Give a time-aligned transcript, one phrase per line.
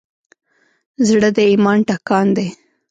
[1.07, 2.47] زړه د ایمان ټکان دی.